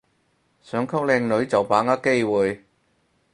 [0.63, 2.63] 想溝靚女就把握機會